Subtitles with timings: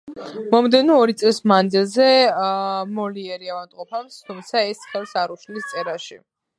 [0.53, 2.07] მომდევნო ორი წლის მანძილზე
[2.97, 6.25] მოლიერი ავადმყოფობს, თუმცა ეს ხელს არ უშლის წერაში.